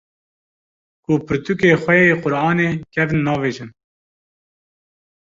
ku 1.03 1.11
pirtûkê 1.27 1.71
xwe 1.83 1.95
yê 2.07 2.15
Qur’anê 2.23 2.69
kevn 2.93 3.17
navêjin 3.25 3.69